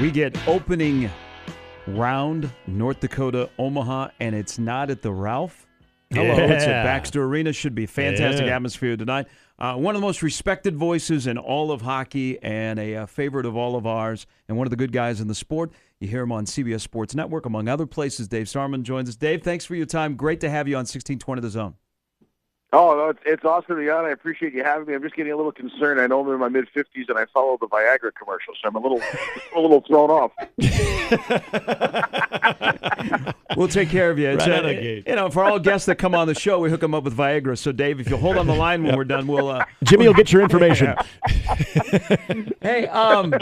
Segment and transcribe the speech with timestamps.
[0.00, 1.10] We get opening
[1.86, 5.66] round North Dakota Omaha, and it's not at the Ralph.
[6.10, 6.82] Hello, it's at Yeah.
[6.82, 7.52] Baxter Arena.
[7.52, 8.56] Should be fantastic Yeah.
[8.56, 9.26] atmosphere tonight.
[9.58, 13.46] Uh, one of the most respected voices in all of hockey, and a, uh favorite
[13.46, 15.72] of all of ours, and one of the good guys in the sport.
[16.00, 18.28] You hear him on CBS Sports Network, among other places.
[18.28, 19.16] Dave Starman joins us.
[19.16, 20.16] Dave, thanks for your time.
[20.16, 21.74] Great to have you on 1620 The Zone.
[22.74, 24.06] Oh, no, it's, it's awesome to be on.
[24.06, 24.94] I appreciate you having me.
[24.94, 26.00] I'm just getting a little concerned.
[26.00, 28.76] I know I'm in my mid 50s and I follow the Viagra commercial, so I'm
[28.76, 29.00] a little
[29.56, 30.32] a little thrown off.
[33.56, 34.28] We'll take care of you.
[34.28, 35.04] It's, Right uh, out of gate.
[35.06, 37.16] you know, for all guests that come on the show, we hook them up with
[37.16, 37.56] Viagra.
[37.58, 39.50] So, Dave, if you'll hold on the line when we're done, we'll.
[39.50, 40.94] Uh, Jimmy will get your information.
[42.62, 43.34] hey, um,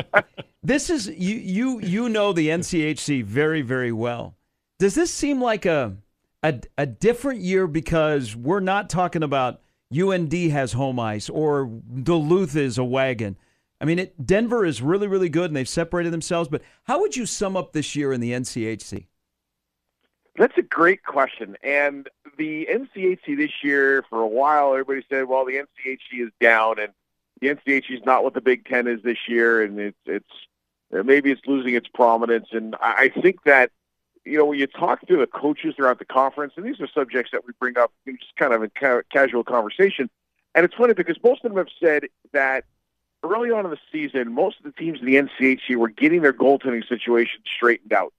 [0.62, 1.36] this is you.
[1.36, 4.34] You you know the NCHC very very well.
[4.78, 5.96] Does this seem like a
[6.42, 9.60] a, a different year because we're not talking about
[9.96, 11.66] UND has home ice or
[12.02, 13.36] Duluth is a wagon?
[13.80, 16.48] I mean, it, Denver is really really good and they've separated themselves.
[16.48, 19.06] But how would you sum up this year in the NCHC?
[20.36, 21.56] That's a great question.
[21.62, 26.78] And the NCHC this year, for a while, everybody said, well, the NCHC is down
[26.78, 26.92] and
[27.40, 30.30] the NCHC is not what the Big Ten is this year, and it's it's
[30.90, 32.48] maybe it's losing its prominence.
[32.52, 33.70] And I think that
[34.24, 37.32] you know when you talk to the coaches throughout the conference, and these are subjects
[37.32, 40.10] that we bring up in just kind of in ca- casual conversation,
[40.54, 42.64] and it's funny because most of them have said that
[43.22, 46.32] early on in the season, most of the teams in the NCHC were getting their
[46.32, 48.12] goaltending situation straightened out.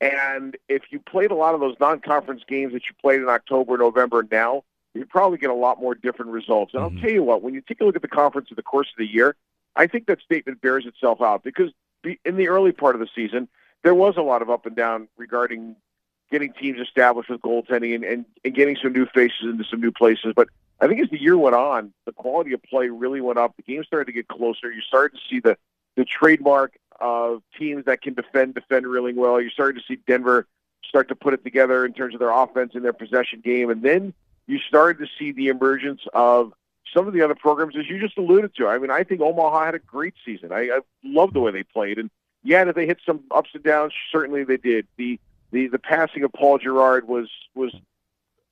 [0.00, 3.78] And if you played a lot of those non-conference games that you played in October,
[3.78, 4.64] November, now
[4.94, 6.74] you probably get a lot more different results.
[6.74, 7.00] And I'll mm-hmm.
[7.00, 8.98] tell you what, when you take a look at the conference in the course of
[8.98, 9.36] the year,
[9.76, 11.70] I think that statement bears itself out because
[12.24, 13.48] in the early part of the season,
[13.82, 15.76] there was a lot of up and down regarding
[16.30, 19.92] getting teams established with goaltending and, and, and getting some new faces into some new
[19.92, 20.32] places.
[20.34, 20.48] But
[20.80, 23.54] I think as the year went on, the quality of play really went up.
[23.56, 24.72] The game started to get closer.
[24.72, 25.56] You started to see the
[25.94, 29.40] the trademark of teams that can defend, defend really well.
[29.40, 30.46] You started to see Denver
[30.84, 33.70] start to put it together in terms of their offense and their possession game.
[33.70, 34.14] And then
[34.46, 36.52] you started to see the emergence of
[36.94, 38.68] some of the other programs, as you just alluded to.
[38.68, 40.52] I mean, I think Omaha had a great season.
[40.52, 41.98] I, I love the way they played.
[41.98, 42.10] And
[42.42, 43.92] yeah, did they hit some ups and downs?
[44.10, 44.86] Certainly they did.
[44.96, 45.18] The
[45.50, 47.74] the the passing of Paul Jerrard was was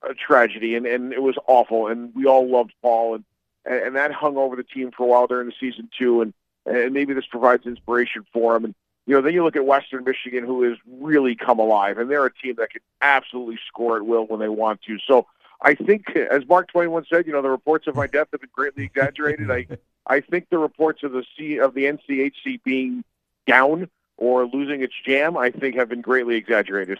[0.02, 1.88] a tragedy, and and it was awful.
[1.88, 3.24] And we all loved Paul, and
[3.64, 6.22] and, that hung over the team for a while during the season too.
[6.22, 6.34] And
[6.66, 8.64] and maybe this provides inspiration for him.
[8.66, 8.74] And
[9.06, 12.26] you know, then you look at Western Michigan, who has really come alive, and they're
[12.26, 14.98] a team that can absolutely score at will when they want to.
[15.06, 15.26] So
[15.62, 18.40] I think, as Mark Twain once said, you know, the reports of my death have
[18.40, 19.50] been greatly exaggerated.
[19.50, 19.66] I
[20.06, 23.04] I think the reports of the C of the NCHC being
[23.46, 26.98] down or losing its jam, I think, have been greatly exaggerated.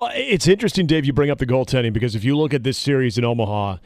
[0.00, 2.78] Uh, It's interesting, Dave, you bring up the goaltending because if you look at this
[2.78, 3.78] series in Omaha,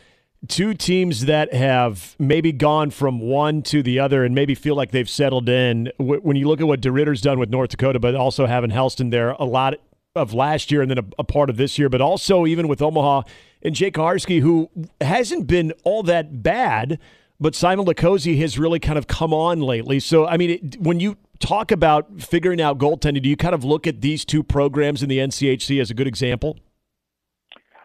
[0.49, 4.91] two teams that have maybe gone from one to the other and maybe feel like
[4.91, 5.91] they've settled in.
[5.99, 9.31] When you look at what DeRidder's done with North Dakota, but also having Hellsten there
[9.31, 9.75] a lot
[10.15, 12.83] of last year and then a, a part of this year, but also even with
[12.83, 13.23] Omaha
[13.63, 14.69] and Jake Kucharski, who
[15.01, 16.99] hasn't been all that bad,
[17.41, 19.99] but Simon Latkoczy has really kind of come on lately.
[19.99, 23.65] So, I mean, it, when you talk about figuring out goaltending, do you kind of
[23.65, 26.59] look at these two programs in the NCHC as a good example?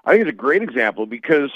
[0.06, 1.52] I think it's a great example because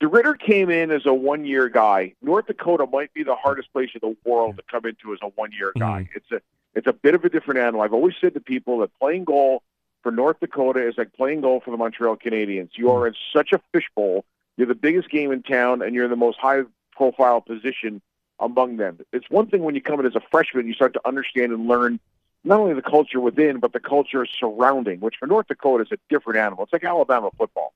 [0.00, 2.14] DeRidder came in as a one-year guy.
[2.22, 5.28] North Dakota might be the hardest place in the world to come into as a
[5.28, 5.80] one-year mm-hmm.
[5.80, 6.08] guy.
[6.14, 6.40] It's a
[6.74, 7.80] it's a bit of a different animal.
[7.80, 9.62] I've always said to people that playing goal
[10.02, 12.70] for North Dakota is like playing goal for the Montreal Canadiens.
[12.74, 13.08] You are mm-hmm.
[13.08, 14.24] in such a fishbowl.
[14.56, 18.00] You're the biggest game in town, and you're in the most high-profile position
[18.40, 18.98] among them.
[19.12, 21.66] It's one thing when you come in as a freshman, you start to understand and
[21.66, 22.00] learn
[22.44, 25.98] not only the culture within, but the culture surrounding, which for North Dakota is a
[26.08, 26.64] different animal.
[26.64, 27.74] It's like Alabama football.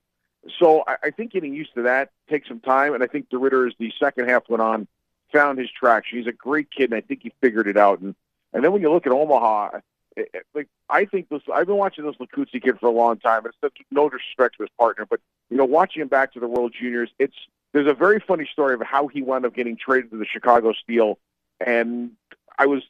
[0.59, 3.67] So I, I think getting used to that takes some time, and I think DeRidder,
[3.67, 4.87] as the second half went on,
[5.31, 6.17] found his traction.
[6.17, 7.99] He's a great kid, and I think he figured it out.
[7.99, 8.15] And
[8.53, 9.79] and then when you look at Omaha,
[10.15, 13.43] it, like I think this, I've been watching this Latkoczy kid for a long time.
[13.45, 15.19] It's no disrespect to his partner, but
[15.49, 17.35] you know, watching him back to the World Juniors, it's
[17.73, 20.73] there's a very funny story of how he wound up getting traded to the Chicago
[20.73, 21.19] Steel,
[21.59, 22.11] and
[22.57, 22.83] I was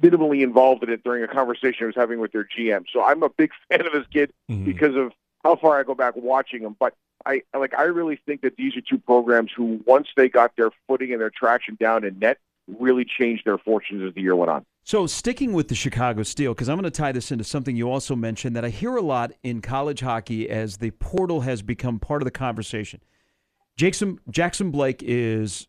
[0.00, 2.84] minimally involved in it during a conversation I was having with their GM.
[2.92, 4.64] So I'm a big fan of this kid mm-hmm.
[4.64, 5.12] because of
[5.42, 6.76] how far I go back watching him.
[6.78, 6.94] But
[7.24, 10.70] I like I really think that these are two programs who once they got their
[10.86, 12.38] footing and their traction down in net
[12.78, 14.66] really changed their fortunes as the year went on.
[14.84, 17.90] So, sticking with the Chicago Steel, because I'm going to tie this into something you
[17.90, 21.98] also mentioned that I hear a lot in college hockey as the portal has become
[21.98, 23.00] part of the conversation.
[23.76, 25.68] Jackson Jackson Blake is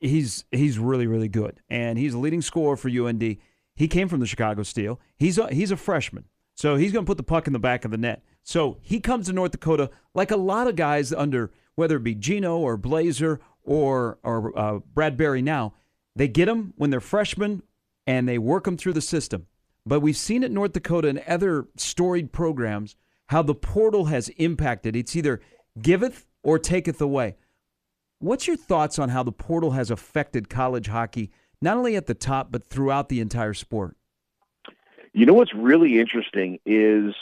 [0.00, 3.36] he's he's really really good, and he's a leading scorer for UND.
[3.74, 5.00] He came from the Chicago Steel.
[5.16, 7.84] He's a, he's a freshman, so he's going to put the puck in the back
[7.84, 8.22] of the net.
[8.42, 12.14] So he comes to North Dakota like a lot of guys under whether it be
[12.14, 15.74] Gino or Blazer or or uh, Brad Berry now.
[16.14, 17.62] They get them when they're freshmen
[18.06, 19.46] and they work them through the system.
[19.84, 22.96] But we've seen at North Dakota and other storied programs
[23.28, 24.94] how the portal has impacted.
[24.94, 25.40] It's either
[25.80, 27.36] giveth or taketh away.
[28.22, 32.14] What's your thoughts on how the portal has affected college hockey, not only at the
[32.14, 33.96] top, but throughout the entire sport?
[35.12, 37.16] You know what's really interesting is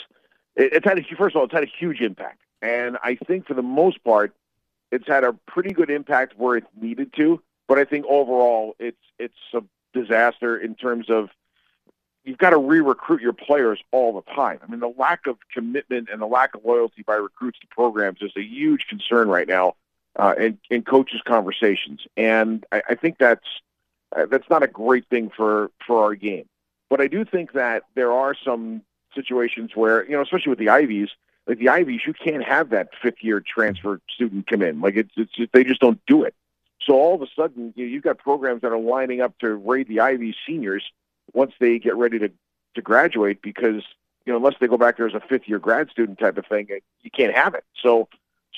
[0.57, 2.41] it's had a, first of all, it's had a huge impact.
[2.61, 4.35] And I think for the most part,
[4.93, 7.41] it's had a pretty good impact where it needed to.
[7.67, 9.63] But I think overall, it's it's a
[9.95, 11.31] disaster in terms of
[12.25, 14.59] you've got to re-recruit your players all the time.
[14.63, 18.21] I mean, the lack of commitment and the lack of loyalty by recruits to programs
[18.21, 19.77] is a huge concern right now
[20.17, 23.47] uh, in, in coaches' conversations, and I, I think that's
[24.17, 26.47] uh, that's not a great thing for for our game.
[26.89, 28.83] But I do think that there are some
[29.15, 31.09] situations where you know, especially with the Ivies,
[31.47, 34.81] like the Ivies, you can't have that fifth year transfer student come in.
[34.81, 36.35] Like it's, it's they just don't do it.
[36.83, 39.55] So all of a sudden, you know, you've got programs that are lining up to
[39.55, 40.85] raid the Ivy seniors
[41.35, 42.31] once they get ready to
[42.75, 43.83] to graduate because
[44.25, 46.47] you know unless they go back there as a fifth year grad student type of
[46.47, 46.69] thing,
[47.03, 47.65] you can't have it.
[47.83, 48.09] So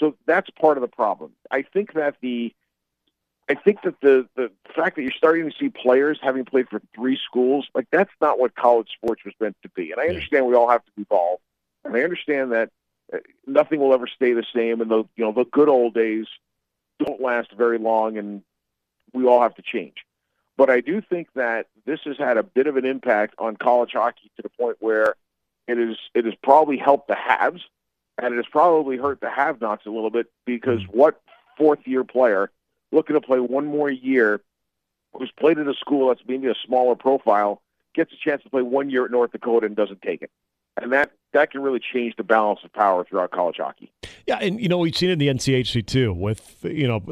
[0.03, 1.31] so that's part of the problem.
[1.53, 2.53] I think that the
[3.49, 6.83] I think that the the fact that you're starting to see players having played for
[6.93, 9.93] three schools, like that's not what college sports was meant to be.
[9.93, 11.39] And I understand we all have to evolve,
[11.85, 12.71] and I understand that
[13.15, 14.81] uh, nothing will ever stay the same.
[14.81, 16.27] And the you know the good old days
[16.99, 18.43] don't last very long, and
[19.13, 20.05] we all have to change.
[20.57, 23.93] But I do think that this has had a bit of an impact on college
[23.93, 25.15] hockey to the point where
[25.69, 27.63] it is it has probably helped the haves,
[28.19, 30.99] and it has probably hurt the have-nots a little bit because mm-hmm.
[30.99, 31.21] what
[31.57, 32.51] fourth-year player
[32.91, 34.41] looking to play one more year
[35.15, 37.61] who's played at a school that's maybe a smaller profile
[37.95, 40.31] gets a chance to play one year at North Dakota and doesn't take it?
[40.81, 43.91] and that that can really change the balance of power throughout college hockey.
[44.27, 47.03] Yeah, and you know we've seen it in the NCHC too with you know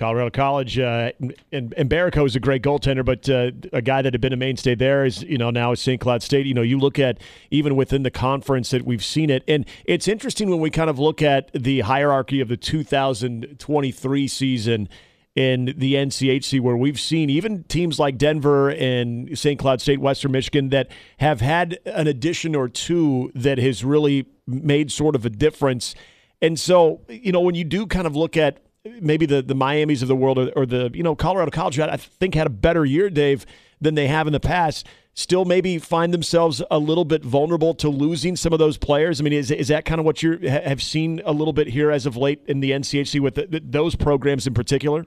[0.00, 1.12] Colorado College uh,
[1.52, 4.36] and, and Mbereko is a great goaltender, but uh, a guy that had been a
[4.36, 6.00] mainstay there is you know now is St.
[6.00, 6.46] Cloud State.
[6.46, 7.18] You know you look at
[7.50, 10.98] even within the conference that we've seen it, and it's interesting when we kind of
[10.98, 14.88] look at the hierarchy of the 2023 season
[15.36, 19.58] in the NCHC, where we've seen even teams like Denver and St.
[19.58, 24.90] Cloud State, Western Michigan, that have had an addition or two that has really made
[24.90, 25.94] sort of a difference.
[26.40, 30.02] And so, you know, when you do kind of look at maybe the the Miami's
[30.02, 32.84] of the world or, or the you know Colorado College, I think had a better
[32.84, 33.46] year, Dave,
[33.80, 34.86] than they have in the past.
[35.12, 39.20] Still, maybe find themselves a little bit vulnerable to losing some of those players.
[39.20, 41.90] I mean, is is that kind of what you have seen a little bit here
[41.90, 45.06] as of late in the NCHC with the, the, those programs in particular?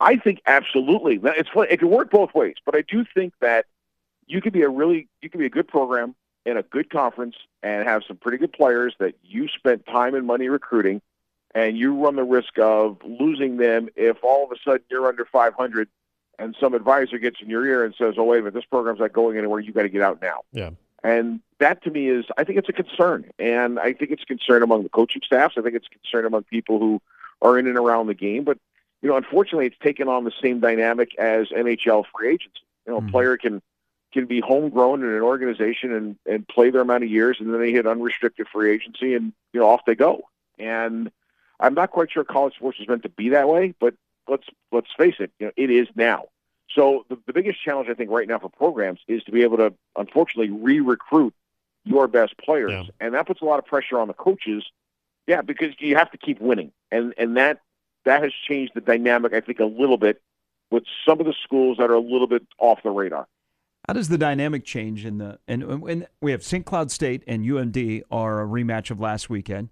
[0.00, 1.20] I think absolutely.
[1.22, 3.66] It's it can work both ways, but I do think that
[4.26, 6.14] you could be a really you could be a good program
[6.44, 10.26] in a good conference and have some pretty good players that you spent time and
[10.26, 11.00] money recruiting,
[11.54, 15.24] and you run the risk of losing them if all of a sudden you're under
[15.24, 15.88] 500
[16.38, 19.00] and some advisor gets in your ear and says, "Oh wait a minute, this program's
[19.00, 19.60] not going anywhere.
[19.60, 20.70] You got to get out now." Yeah.
[21.02, 24.26] And that to me is, I think it's a concern, and I think it's a
[24.26, 25.54] concern among the coaching staffs.
[25.58, 27.00] I think it's a concern among people who
[27.42, 28.44] are in and around the game.
[28.44, 28.58] But
[29.02, 32.60] you know, unfortunately, it's taken on the same dynamic as NHL free agency.
[32.86, 33.08] You know, mm-hmm.
[33.08, 33.62] a player can
[34.12, 37.60] can be homegrown in an organization and and play their amount of years, and then
[37.60, 40.22] they hit unrestricted free agency, and you know, off they go.
[40.58, 41.10] And
[41.60, 43.94] I'm not quite sure college sports is meant to be that way, but
[44.28, 46.26] let's let's face it, you know, it is now.
[46.70, 49.58] So the, the biggest challenge I think right now for programs is to be able
[49.58, 51.34] to, unfortunately, re-recruit
[51.84, 52.90] your best players, yeah.
[53.00, 54.64] and that puts a lot of pressure on the coaches.
[55.26, 57.60] Yeah, because you have to keep winning, and and that
[58.04, 60.20] that has changed the dynamic, I think, a little bit
[60.70, 63.26] with some of the schools that are a little bit off the radar.
[63.86, 66.64] How does the dynamic change in the and when we have St.
[66.64, 69.68] Cloud State and UMD are a rematch of last weekend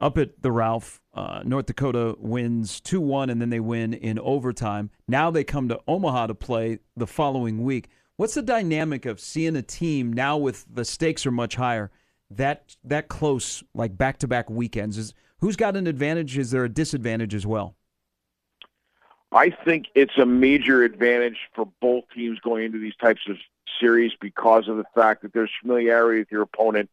[0.00, 1.00] up at the Ralph.
[1.12, 4.90] Uh, North Dakota wins two one and then they win in overtime.
[5.08, 7.88] Now they come to Omaha to play the following week.
[8.16, 11.90] What's the dynamic of seeing a team now with the stakes are much higher
[12.30, 14.98] that that close like back to back weekends?
[14.98, 16.36] Is Who's got an advantage?
[16.36, 17.74] Is there a disadvantage as well?
[19.32, 23.36] I think it's a major advantage for both teams going into these types of
[23.80, 26.90] series because of the fact that there's familiarity with your opponent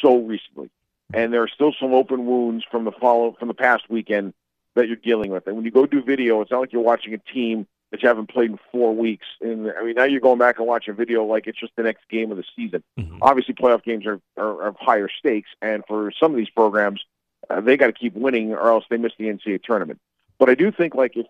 [0.00, 0.70] so recently,
[1.14, 4.34] and there are still some open wounds from the follow from the past weekend
[4.74, 5.46] that you're dealing with.
[5.46, 8.08] And when you go do video, it's not like you're watching a team that you
[8.08, 9.26] haven't played in four weeks.
[9.40, 12.08] And I mean, now you're going back and watching video like it's just the next
[12.10, 12.82] game of the season.
[12.98, 13.18] Mm-hmm.
[13.22, 17.04] Obviously, playoff games are, are, are higher stakes, and for some of these programs,
[17.48, 20.00] uh, they got to keep winning or else they miss the NCAA tournament.
[20.38, 21.26] But I do think like if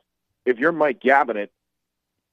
[0.46, 1.48] if you're Mike Gabinet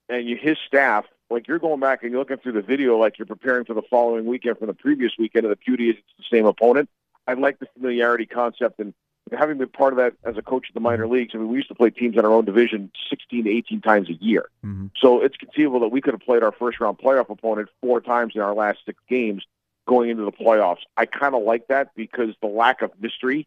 [0.08, 3.18] and you his staff, like you're going back and you're looking through the video like
[3.18, 6.30] you're preparing for the following weekend from the previous weekend, and the beauty is it's
[6.30, 6.88] the same opponent.
[7.26, 8.94] I like the familiarity concept and
[9.32, 11.14] having been part of that as a coach in the minor mm-hmm.
[11.14, 13.80] leagues, I mean, we used to play teams in our own division 16 to 18
[13.80, 14.48] times a year.
[14.64, 14.86] Mm-hmm.
[15.00, 18.32] So it's conceivable that we could have played our first round playoff opponent four times
[18.34, 19.44] in our last six games
[19.86, 20.80] going into the playoffs.
[20.96, 23.46] I kind of like that because the lack of mystery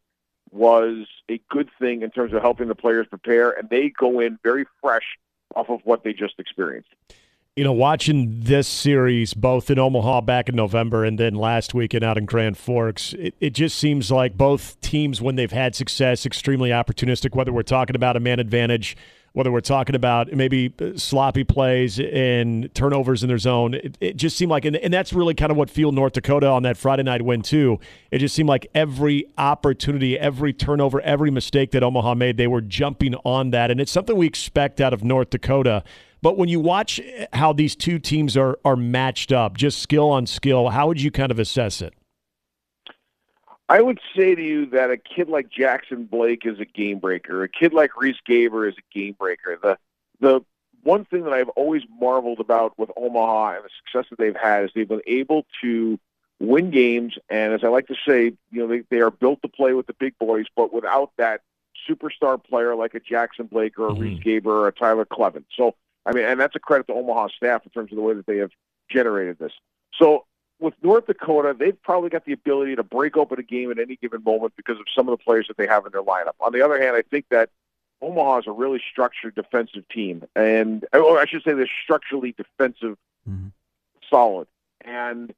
[0.52, 4.38] was a good thing in terms of helping the players prepare, and they go in
[4.44, 5.18] very fresh
[5.56, 6.90] off of what they just experienced
[7.56, 12.04] you know, watching this series both in Omaha back in November and then last weekend
[12.04, 16.26] out in Grand Forks, it, it just seems like both teams, when they've had success,
[16.26, 18.98] extremely opportunistic, whether we're talking about a man advantage,
[19.32, 23.74] whether we're talking about maybe uh, sloppy plays and turnovers in their zone.
[23.76, 26.48] It, it just seemed like, and, and that's really kind of what fueled North Dakota
[26.48, 27.80] on that Friday night win, too.
[28.12, 32.62] It just seemed like every opportunity, every turnover, every mistake that Omaha made, they were
[32.62, 33.72] jumping on that.
[33.72, 35.86] And it's something we expect out of North Dakota.
[36.26, 37.00] But when you watch
[37.34, 41.12] how these two teams are are matched up, just skill on skill, how would you
[41.12, 41.94] kind of assess it?
[43.70, 47.44] I would say to you that a kid like Jackson Blake is a game breaker.
[47.44, 49.60] A kid like Riese Gaber is a game breaker.
[49.62, 49.78] The
[50.20, 50.44] the
[50.82, 54.64] one thing that I've always marveled about with Omaha and the success that they've had
[54.64, 56.00] is they've been able to
[56.40, 57.20] win games.
[57.30, 59.86] And as I like to say, you know, they, they are built to play with
[59.86, 61.42] the big boys, but without that
[61.88, 64.02] superstar player like a Jackson Blake or a mm-hmm.
[64.02, 65.44] Riese Gaber or a Tyler Kleven.
[65.56, 68.14] So I mean, and that's a credit to Omaha staff in terms of the way
[68.14, 68.52] that they have
[68.90, 69.52] generated this.
[69.94, 70.26] So
[70.60, 73.98] with North Dakota, they've probably got the ability to break open a game at any
[73.98, 76.34] given moment because of some of the players that they have in their lineup.
[76.40, 77.50] On the other hand, I think that
[78.02, 82.98] Omaha is a really structured defensive team, and or I should say they're structurally defensive,
[83.28, 83.48] mm-hmm.
[84.10, 84.48] solid,
[84.82, 85.34] and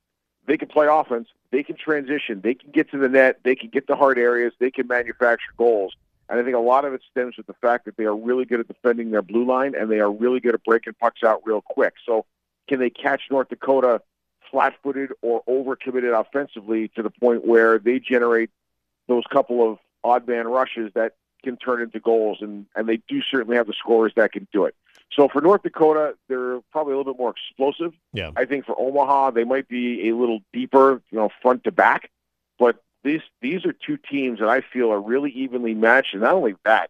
[0.47, 1.29] they can play offense.
[1.51, 2.41] They can transition.
[2.41, 3.39] They can get to the net.
[3.43, 4.53] They can get to hard areas.
[4.59, 5.95] They can manufacture goals.
[6.29, 8.45] And I think a lot of it stems with the fact that they are really
[8.45, 11.41] good at defending their blue line and they are really good at breaking pucks out
[11.45, 11.93] real quick.
[12.05, 12.25] So
[12.67, 14.01] can they catch North Dakota
[14.51, 18.49] flat-footed or over-committed offensively to the point where they generate
[19.07, 23.21] those couple of odd man rushes that can turn into goals, and, and they do
[23.21, 24.75] certainly have the scorers that can do it.
[25.13, 27.93] So for North Dakota, they're probably a little bit more explosive.
[28.11, 28.31] Yeah.
[28.35, 32.09] I think for Omaha, they might be a little deeper, you know, front to back.
[32.59, 36.13] But these these are two teams that I feel are really evenly matched.
[36.13, 36.89] And not only that,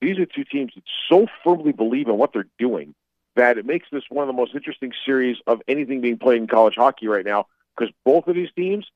[0.00, 2.94] these are two teams that so firmly believe in what they're doing
[3.36, 6.48] that it makes this one of the most interesting series of anything being played in
[6.48, 7.46] college hockey right now.
[7.76, 8.86] Because both of these teams,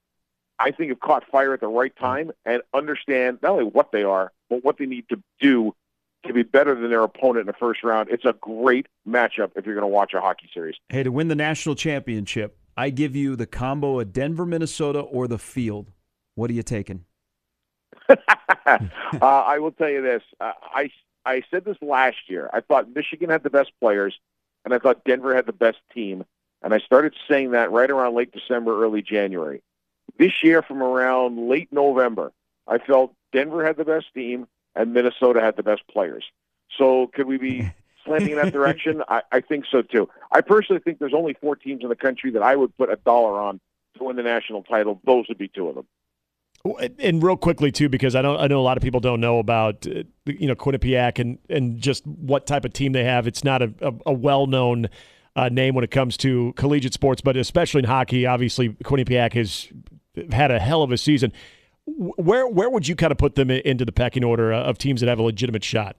[0.59, 4.03] I think, have caught fire at the right time and understand not only what they
[4.03, 5.75] are, but what they need to do
[6.27, 8.09] to be better than their opponent in the first round.
[8.11, 10.77] It's a great matchup if you're going to watch a hockey series.
[10.89, 15.29] Hey, to win the national championship, I give you the combo of Denver, Minnesota, or
[15.29, 15.93] the field.
[16.35, 17.05] What are you taking?
[18.09, 18.79] uh,
[19.21, 20.23] I will tell you this.
[20.41, 20.91] Uh, I
[21.25, 22.51] I said this last year.
[22.53, 24.19] I thought Michigan had the best players,
[24.65, 26.25] and I thought Denver had the best team.
[26.63, 29.63] And I started saying that right around late December, early January.
[30.19, 32.33] This year, from around late November,
[32.69, 36.25] I felt Denver had the best team and Minnesota had the best players.
[36.79, 37.71] So could we be
[38.05, 39.03] slanting in that direction?
[39.09, 40.09] I, I think so too.
[40.31, 42.97] I personally think there's only four teams in the country that I would put a
[42.97, 43.61] dollar on
[43.99, 45.01] to win the national title.
[45.05, 45.87] Those would be two of them.
[47.01, 49.41] And real quickly too, because I know I know a lot of people don't know
[49.41, 53.27] about uh, you know Quinnipiac and and just what type of team they have.
[53.27, 54.89] It's not a, a, a well known
[55.35, 58.27] uh, name when it comes to collegiate sports, but especially in hockey.
[58.27, 59.69] Obviously, Quinnipiac has
[60.31, 61.33] had a hell of a season.
[61.87, 65.09] Where where would you kind of put them into the pecking order of teams that
[65.09, 65.97] have a legitimate shot?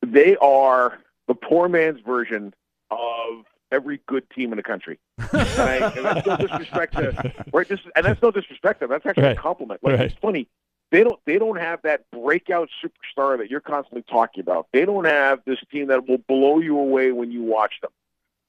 [0.00, 2.54] They are the poor man's version
[2.90, 4.98] of every good team in the country.
[5.18, 7.68] and, I, and that's no disrespect to right.
[7.68, 8.90] This, and that's no disrespect to them.
[8.90, 9.38] That's actually right.
[9.38, 9.82] a compliment.
[9.82, 10.10] Like right.
[10.10, 10.48] it's funny.
[10.90, 11.18] They don't.
[11.26, 14.68] They don't have that breakout superstar that you're constantly talking about.
[14.72, 17.90] They don't have this team that will blow you away when you watch them.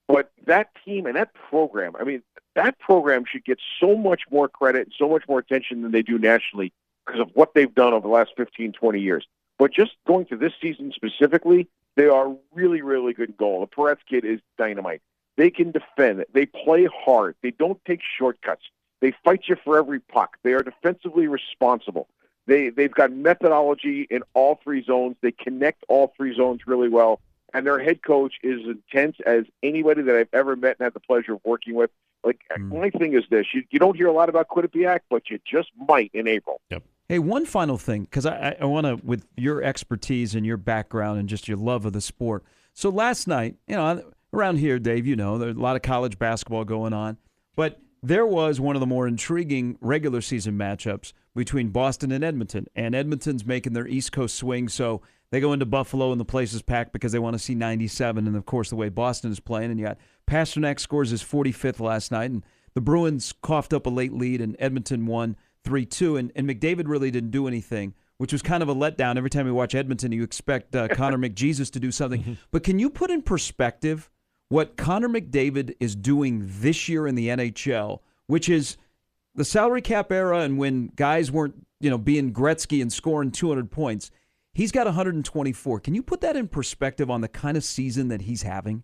[0.08, 2.22] But that team and that program, I mean,
[2.56, 6.02] that program should get so much more credit and so much more attention than they
[6.02, 6.72] do nationally
[7.06, 9.28] because of what they've done over the last 15, 20 years.
[9.60, 13.62] But just going to this season specifically, they are really, really good goal.
[13.62, 15.02] The Perets kid is dynamite.
[15.38, 16.26] They can defend.
[16.34, 17.36] They play hard.
[17.42, 18.64] They don't take shortcuts.
[19.00, 20.38] They fight you for every puck.
[20.44, 22.08] They are defensively responsible.
[22.48, 25.16] They they've got methodology in all three zones.
[25.22, 27.20] They connect all three zones really well.
[27.54, 31.00] And their head coach is intense as anybody that I've ever met and had the
[31.00, 31.92] pleasure of working with.
[32.24, 32.74] Like mm.
[32.74, 35.70] my thing is this: you, you don't hear a lot about Quinnipiac, but you just
[35.88, 36.60] might in April.
[36.72, 36.84] Yep.
[37.10, 41.20] Hey, one final thing, because I, I want to, with your expertise and your background
[41.20, 42.44] and just your love of the sport.
[42.74, 44.04] So last night, you know,
[44.34, 47.18] around here, Dave, you know, there's a lot of college basketball going on,
[47.56, 52.68] but there was one of the more intriguing regular season matchups between Boston and Edmonton.
[52.76, 56.54] And Edmonton's making their East Coast swing, so they go into Buffalo and the place
[56.54, 58.28] is packed because they want to see 97.
[58.28, 61.80] And of course, the way Boston is playing, and you got Pastrnak scores his 45th
[61.80, 62.44] last night, and
[62.74, 66.18] the Bruins coughed up a late lead, and Edmonton won 3 2.
[66.18, 69.18] And, and McDavid really didn't do anything, which was kind of a letdown.
[69.18, 72.38] Every time you watch Edmonton, you expect uh, Connor McJesus to do something.
[72.52, 74.10] But can you put in perspective
[74.50, 78.78] what Connor McDavid is doing this year in the NHL, which is
[79.36, 83.70] the salary cap era and when guys weren't, you know, being Gretzky and scoring 200
[83.70, 84.12] points?
[84.54, 85.80] He's got 124.
[85.82, 88.84] Can you put that in perspective on the kind of season that he's having?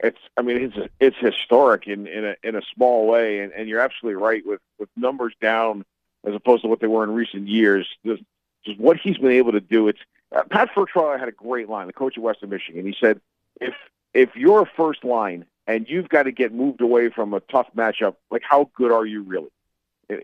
[0.00, 3.68] It's, I mean, it's it's historic in in a in a small way, and, and
[3.68, 5.84] you're absolutely right with with numbers down
[6.26, 7.88] as opposed to what they were in recent years.
[8.04, 8.22] Just,
[8.64, 9.88] just what he's been able to do.
[9.88, 10.00] It's
[10.34, 12.84] uh, Pat Ferschweiler had a great line, the coach of Western Michigan.
[12.84, 13.20] He said,
[13.60, 13.74] if
[14.14, 17.68] if you're a first line and you've got to get moved away from a tough
[17.76, 19.50] matchup, like how good are you really?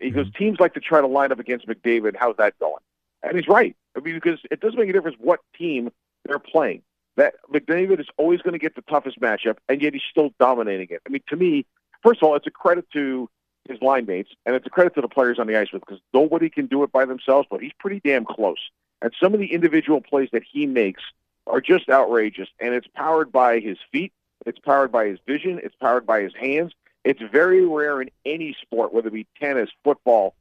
[0.01, 0.37] He goes, mm-hmm.
[0.37, 2.15] teams like to try to line up against McDavid.
[2.15, 2.81] How's that going?
[3.23, 3.75] And he's right.
[3.97, 5.89] I mean, because it doesn't make a difference what team
[6.25, 6.83] they're playing
[7.19, 10.87] that McDavid is always going to get the toughest matchup, and yet he's still dominating
[10.89, 11.01] it.
[11.05, 11.65] I mean, to me,
[12.01, 13.29] first of all, it's a credit to
[13.67, 16.01] his line mates, and it's a credit to the players on the ice with because
[16.13, 18.69] nobody can do it by themselves, but he's pretty damn close.
[19.01, 21.03] And some of the individual plays that he makes
[21.49, 24.13] are just outrageous, and it's powered by his feet,
[24.45, 26.73] it's powered by his vision, it's powered by his hands.
[27.03, 30.35] It's very rare in any sport, whether it be tennis, football,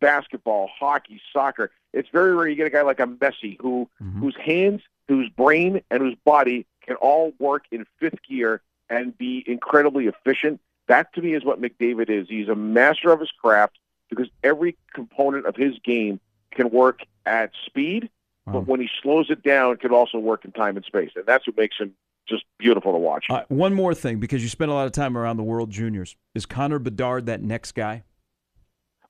[0.00, 1.70] basketball, hockey, soccer.
[1.92, 4.20] It's very rare you get a guy like a Messi who mm-hmm.
[4.20, 9.44] whose hands whose brain and whose body can all work in fifth gear and be
[9.46, 10.60] incredibly efficient.
[10.88, 12.28] That to me is what McDavid is.
[12.28, 13.78] He's a master of his craft
[14.10, 16.20] because every component of his game
[16.52, 18.10] can work at speed,
[18.46, 18.54] wow.
[18.54, 21.10] but when he slows it down, it can also work in time and space.
[21.16, 21.94] And that's what makes him
[22.28, 23.26] just beautiful to watch.
[23.48, 26.16] One more thing, because you spend a lot of time around the World Juniors.
[26.34, 28.04] Is Connor Bedard that next guy?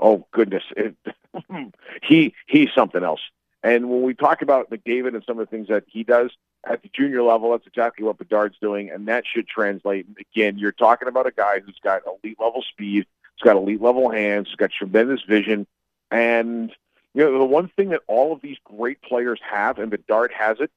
[0.00, 0.96] Oh goodness, it,
[2.02, 3.20] he he's something else.
[3.62, 6.30] And when we talk about McDavid and some of the things that he does
[6.66, 10.06] at the junior level, that's exactly what Bedard's doing, and that should translate.
[10.18, 14.10] Again, you're talking about a guy who's got elite level speed, he's got elite level
[14.10, 15.66] hands, he's got tremendous vision,
[16.10, 16.72] and
[17.14, 20.58] you know the one thing that all of these great players have, and Bedard has
[20.60, 20.70] it.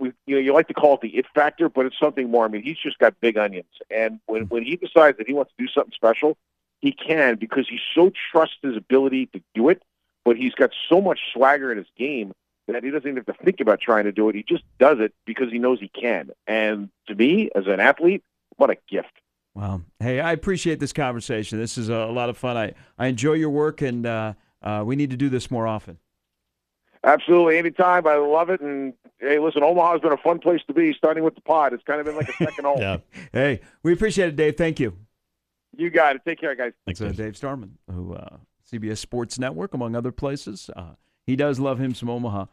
[0.00, 2.44] We, you know, you like to call it the it factor, but it's something more.
[2.44, 5.52] I mean, he's just got big onions, and when when he decides that he wants
[5.58, 6.36] to do something special,
[6.80, 9.82] he can because he so trusts his ability to do it
[10.28, 12.32] but he's got so much swagger in his game
[12.66, 14.34] that he doesn't even have to think about trying to do it.
[14.34, 16.32] He just does it because he knows he can.
[16.46, 18.22] And to me, as an athlete,
[18.56, 19.12] what a gift.
[19.54, 19.80] Wow.
[20.00, 21.58] Hey, I appreciate this conversation.
[21.58, 22.58] This is a, lot of fun.
[22.58, 25.98] I, I enjoy your work, and uh, uh, we need to do this more often.
[27.04, 27.58] Absolutely.
[27.58, 28.06] Anytime.
[28.06, 28.60] I love it.
[28.60, 31.72] And hey, listen, Omaha's been a fun place to be, starting with the pod.
[31.72, 32.78] It's kind of been like a second home.
[32.80, 32.98] yeah.
[33.32, 34.56] Hey, we appreciate it, Dave.
[34.56, 34.96] Thank you.
[35.76, 36.22] You got it.
[36.26, 36.72] Take care, guys.
[36.86, 38.38] Thanks, uh, Dave Starman, who uh,
[38.70, 40.70] CBS Sports Network, among other places.
[40.74, 40.94] Uh,
[41.26, 42.46] he does love him some Omaha.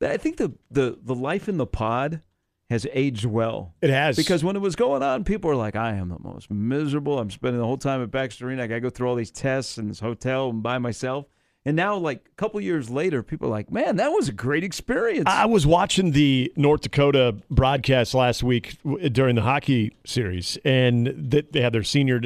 [0.00, 2.22] I think the, the, the life in the pod
[2.70, 3.74] has aged well.
[3.80, 4.16] It has.
[4.16, 7.18] Because when it was going on, people were like, I am the most miserable.
[7.18, 8.64] I'm spending the whole time at Baxter Arena.
[8.64, 11.26] I got to go through all these tests in this hotel and by myself.
[11.64, 14.62] And now, like a couple years later, people are like, man, that was a great
[14.62, 15.24] experience.
[15.26, 18.78] I was watching the North Dakota broadcast last week
[19.10, 22.20] during the hockey series, and they had their senior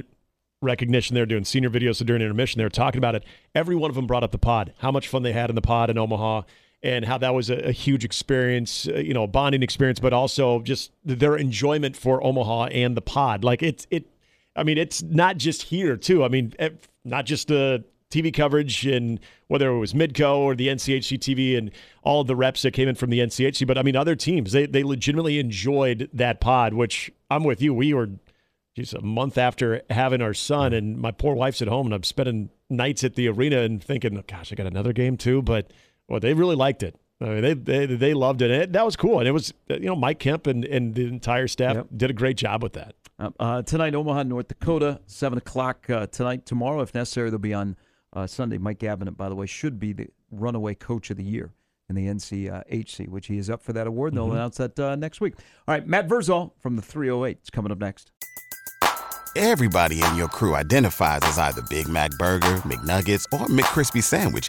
[0.60, 1.14] recognition.
[1.14, 2.58] They're doing senior videos so during intermission.
[2.58, 3.24] They were talking about it.
[3.54, 5.62] Every one of them brought up the pod, how much fun they had in the
[5.62, 6.42] pod in Omaha,
[6.82, 10.12] and how that was a, a huge experience, uh, you know, a bonding experience, but
[10.12, 13.44] also just their enjoyment for Omaha and the pod.
[13.44, 14.06] Like it's it.
[14.56, 16.24] I mean, it's not just here too.
[16.24, 16.54] I mean,
[17.04, 21.70] not just the TV coverage and whether it was Midco or the NCHC TV and
[22.02, 24.66] all the reps that came in from the NCHC, but I mean, other teams they
[24.66, 26.74] they legitimately enjoyed that pod.
[26.74, 27.74] Which I'm with you.
[27.74, 28.10] We were
[28.74, 32.02] geez, a month after having our son, and my poor wife's at home, and I'm
[32.02, 35.42] spending nights at the arena and thinking, oh, gosh, I got another game too.
[35.42, 35.72] But
[36.10, 36.96] well, they really liked it.
[37.20, 38.50] I mean, they, they they loved it.
[38.50, 39.20] And it, that was cool.
[39.20, 41.86] And it was, you know, Mike Kemp and, and the entire staff yep.
[41.96, 42.94] did a great job with that.
[43.18, 46.46] Uh, uh, tonight, Omaha, North Dakota, 7 o'clock uh, tonight.
[46.46, 47.76] Tomorrow, if necessary, they'll be on
[48.14, 48.58] uh, Sunday.
[48.58, 51.52] Mike Gabinet, by the way, should be the runaway coach of the year
[51.88, 54.12] in the NCHC, which he is up for that award.
[54.12, 54.36] And they'll mm-hmm.
[54.36, 55.34] announce that uh, next week.
[55.68, 58.10] All right, Matt Vrzal from the 308 is coming up next.
[59.36, 64.48] Everybody in your crew identifies as either Big Mac Burger, McNuggets, or McCrispy Sandwich.